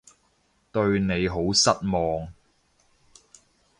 [0.71, 2.33] 對你好失望